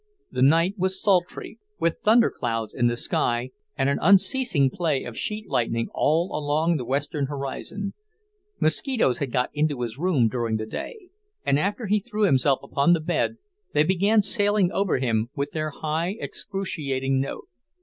The 0.31 0.41
night 0.41 0.79
was 0.79 0.99
sultry, 0.99 1.59
with 1.79 1.99
thunder 2.03 2.31
clouds 2.35 2.73
in 2.73 2.87
the 2.87 2.95
sky 2.95 3.51
and 3.77 3.87
an 3.87 3.99
unceasing 4.01 4.71
play 4.71 5.03
of 5.03 5.15
sheet 5.15 5.47
lightning 5.47 5.89
all 5.93 6.35
along 6.35 6.77
the 6.77 6.85
western 6.85 7.27
horizon. 7.27 7.93
Mosquitoes 8.59 9.19
had 9.19 9.31
got 9.31 9.51
into 9.53 9.81
his 9.81 9.99
room 9.99 10.27
during 10.27 10.57
the 10.57 10.65
day, 10.65 11.09
and 11.45 11.59
after 11.59 11.85
he 11.85 11.99
threw 11.99 12.23
himself 12.25 12.63
upon 12.63 12.93
the 12.93 12.99
bed 12.99 13.37
they 13.75 13.83
began 13.83 14.23
sailing 14.23 14.71
over 14.71 14.97
him 14.97 15.29
with 15.35 15.51
their 15.51 15.69
high, 15.69 16.15
excruciating 16.19 17.19
note. 17.19 17.47